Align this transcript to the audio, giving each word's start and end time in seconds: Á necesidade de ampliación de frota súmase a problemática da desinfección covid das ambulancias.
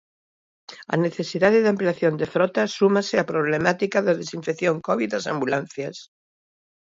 Á 0.93 0.95
necesidade 1.05 1.57
de 1.61 1.71
ampliación 1.73 2.13
de 2.21 2.27
frota 2.33 2.63
súmase 2.77 3.15
a 3.17 3.27
problemática 3.31 3.97
da 4.05 4.17
desinfección 4.21 4.75
covid 4.87 5.09
das 5.11 5.25
ambulancias. 5.33 5.97